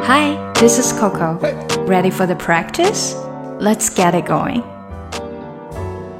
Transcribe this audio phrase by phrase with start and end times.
[0.00, 1.38] Hi, this is Coco.
[1.86, 3.14] Ready for the practice?
[3.60, 4.62] Let's get it going.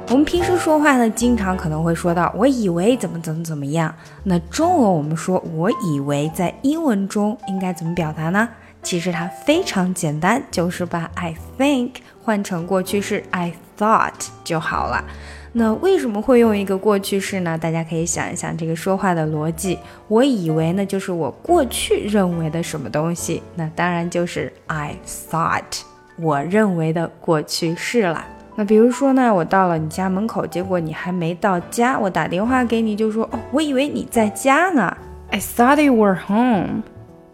[0.09, 3.95] 我们平时说话呢，经常可能会说到“我以为怎么怎么怎么样”。
[4.23, 8.49] 那中文我们说“我以为”在英文中应该怎么表达呢？
[8.83, 15.03] 其实它非常简单，就是把 I think 换成过去式 I thought 就好了。
[15.51, 17.57] 那为什么会用一个过去式呢？
[17.57, 19.79] 大家可以想一想这个说话的逻辑。
[20.07, 25.81] 我以为呢，就是我过去认为的什么东西，那当然就是 I thought
[26.17, 28.23] 我认为的过去式了。
[28.55, 34.95] 那比如说呢，我到了你家门口，结果你还没到家，我打电话给你就说哦，我以为你在家呢。
[35.31, 36.83] I thought you were home.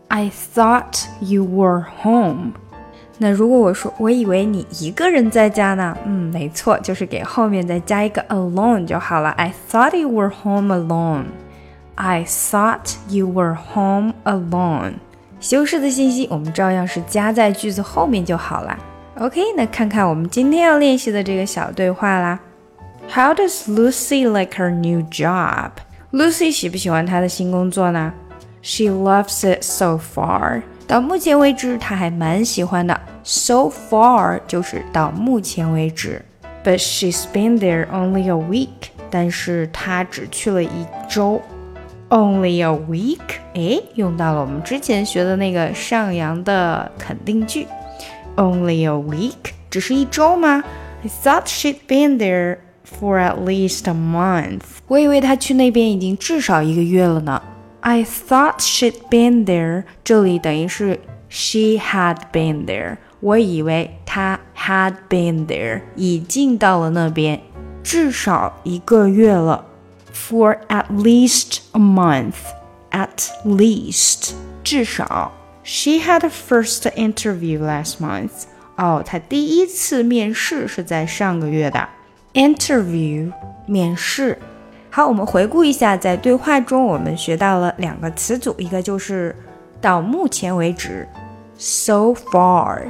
[0.07, 2.51] I thought you were home.
[3.17, 5.97] 那如果我说我以为你一个人在家呢？
[6.05, 9.29] 嗯，没错，就是给后面再加一个 alone 就好了。
[9.31, 11.25] I thought you were home alone.
[11.95, 14.95] I thought you were home alone.
[15.39, 18.77] 修饰的信息我们照样是加在句子后面就好了。
[19.19, 22.39] OK，那看看我们今天要练习的这个小对话啦。
[23.09, 25.69] How does Lucy like her new job?
[26.11, 28.11] Lucy 喜不喜欢她的新工作呢
[28.61, 30.63] ？She loves it so far.
[30.87, 32.99] 到目前为止，他还蛮喜欢的。
[33.23, 36.23] So far 就是到目前为止。
[36.63, 41.41] But she's been there only a week，但是她只去了一周。
[42.09, 43.19] Only a week，
[43.55, 47.67] 哎，用到了我们之前学的那个上扬的肯定句。
[48.35, 50.63] Only a week，只是一周吗
[51.03, 52.57] ？I thought she'd been there
[52.99, 54.61] for at least a month。
[54.87, 57.41] 我以为她去那边已经至少一个月了呢。
[57.84, 62.98] I thought she'd been there，这里等于是 she had been there。
[63.20, 67.40] 我以为她 had been there，已经到了那边，
[67.82, 69.66] 至少一个月了。
[70.12, 72.34] For at least a month,
[72.90, 75.32] at least 至少。
[75.62, 78.44] She had a first interview last month。
[78.76, 81.88] 哦，她第一次面试是在上个月的。
[82.34, 83.32] Interview
[83.66, 84.38] 面试。
[84.94, 89.34] 好，我们回顾一下，在对话中我们学到了两个词组，一个就是
[89.80, 91.08] 到目前为止，
[91.56, 92.82] so far，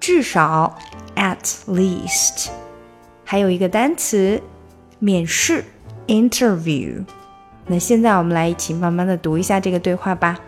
[0.00, 0.74] 至少，
[1.16, 2.48] at least，
[3.24, 4.42] 还有一个单词，
[4.98, 5.64] 面试，
[6.06, 7.04] interview。
[7.66, 10.38] 那现在我们来一起慢慢的读一下这个对话吧。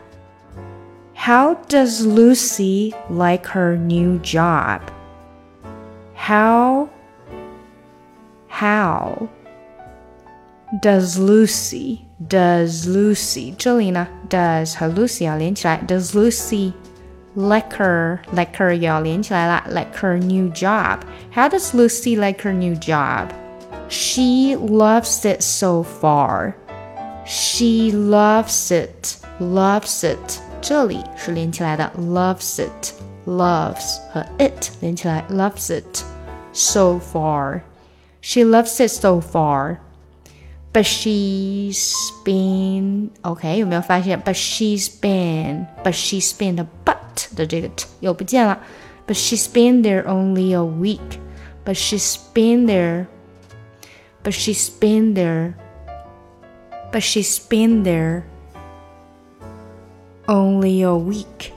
[1.15, 4.81] How does Lucy like her new job?
[6.17, 6.89] How?
[8.49, 9.29] How?
[10.81, 15.83] Does Lucy Does Lucy 这里呢，Does 和 Lucy 要连起来。
[15.87, 16.73] Does Lucy
[17.35, 21.01] like her like her 也要连起来啦，like her new job.
[21.35, 23.29] How does Lucy like her new job?
[23.89, 26.55] She loves it so far.
[27.27, 30.41] She loves it, loves it.
[30.61, 32.93] 这里是连起来的，loves it,
[33.27, 36.05] loves 和 it 连起来，loves it
[36.53, 37.63] so far.
[38.21, 39.79] She loves it so far.
[40.75, 44.21] But she's been OK，有没有发现？
[44.23, 48.61] But she's been，But she's been 的 but 的这个 t 又不见了。
[49.07, 51.19] But she's been there only a week.
[51.65, 53.07] But she's been there.
[54.23, 55.55] But she's been there.
[56.93, 58.23] But she's been there
[60.27, 61.53] only a week.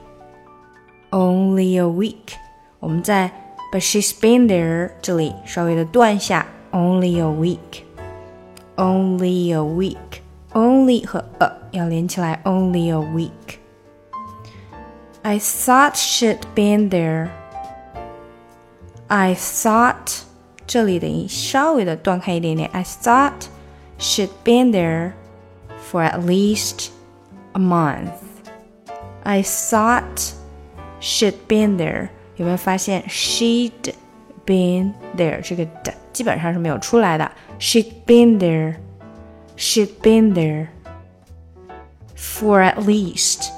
[1.12, 2.34] Only a week.
[2.80, 3.32] 我们在
[3.72, 7.84] But she's been there 这里稍微的断下 only a week
[8.78, 10.22] only a week.
[10.54, 13.58] Only 和 a 要连起来，only a week.
[15.24, 17.30] I thought she'd been there.
[19.08, 20.24] I thought
[20.68, 22.70] 这里的音稍微的断开一点点。
[22.72, 23.48] I thought
[23.98, 25.14] she'd been there
[25.90, 26.90] for at least
[27.54, 28.12] a month.
[29.24, 30.34] I thought
[31.00, 32.10] she'd been there.
[32.36, 33.94] 有没有发现 she'd
[34.46, 37.32] been there 这个的 基本上是没有出来的。
[37.60, 38.76] She'd been there.
[39.58, 40.68] She'd been there.
[42.16, 43.50] For at least.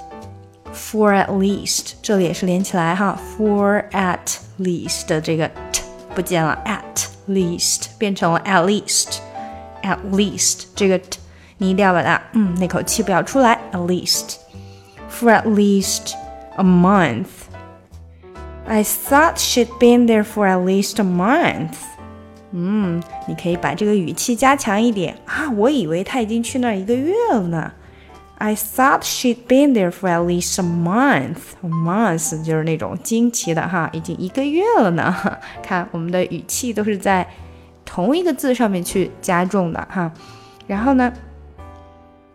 [0.73, 3.17] For at least 这里也是连起来哈。
[3.37, 11.19] For at least 的这个 t 不见了，at least 变成了 at least。At least 这个 t
[11.57, 13.59] 你一定要把它嗯那口气不要出来。
[13.72, 14.37] At least.
[15.09, 16.13] For at least
[16.57, 17.28] a month.
[18.67, 21.75] I thought she'd been there for at least a month.
[22.52, 25.48] 嗯，你可以把这个语气加强一点啊！
[25.50, 27.72] 我以为他已经去那儿一个月了呢。
[28.38, 31.52] I thought she'd been there for at least a month.
[31.62, 35.14] A month 就是那种惊奇的哈，已经一个月了呢。
[35.62, 37.28] 看我们的语气都是在
[37.84, 40.10] 同一个字上面去加重的哈。
[40.66, 41.12] 然后呢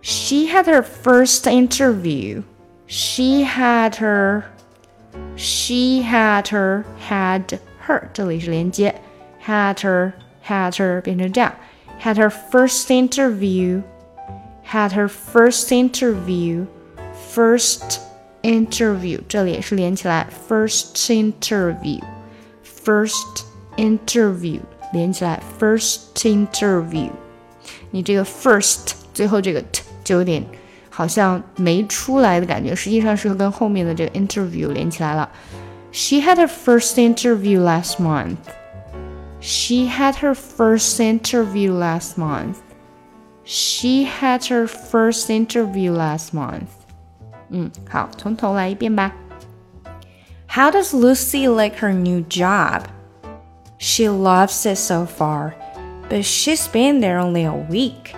[0.01, 2.43] ，She had her first interview.
[2.87, 4.43] She had her
[5.35, 7.57] She had her had
[7.87, 8.93] her，这里是连接
[9.46, 10.12] ，had her
[10.46, 11.52] had her 变成这样，
[12.02, 16.64] had her first interview。had her first interview,
[17.34, 17.98] first
[18.42, 22.00] interview，这里也是连起来，first interview,
[22.62, 23.42] first
[23.76, 24.60] interview
[24.92, 27.10] 连起来，first interview。
[27.90, 30.44] 你这个 first 最后这个 t 就有点
[30.88, 35.28] 好像没出来的感觉，实际上是跟后面的这个 interview 连起来了。
[35.90, 38.36] She had her first interview last month.
[39.44, 42.58] She had her first interview last month.
[43.44, 46.68] She had her first interview last month.
[47.50, 49.12] 嗯，好，从头来一遍吧。
[50.46, 52.84] How does Lucy like her new job?
[53.78, 55.54] She loves it so far,
[56.08, 58.14] but she's been there only a week.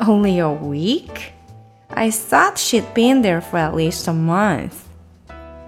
[0.00, 1.32] Only a week?
[1.94, 4.88] I thought she'd been there for at least a month.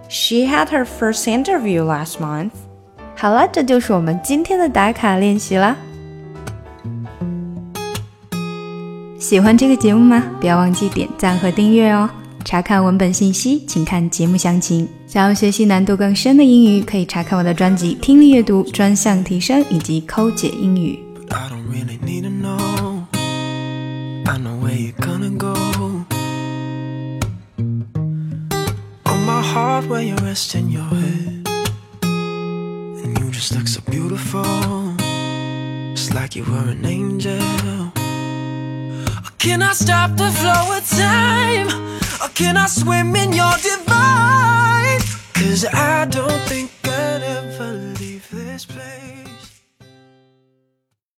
[0.09, 2.55] She had her first interview last month.
[3.20, 5.76] 好了，这就是我们今天的打卡练习啦。
[9.20, 10.24] 喜欢这个节目吗？
[10.40, 12.08] 不要忘记点赞和订阅哦！
[12.46, 14.88] 查看文本信息，请看节目详情。
[15.08, 21.00] 想要学习难度更深的英语，可以查看我的专辑《听力阅读专项提升》以及《抠解英语》。
[39.38, 41.68] Can I stop the flow of time?
[42.22, 45.00] Or can I swim in your divine?
[45.34, 46.77] Cause I don't think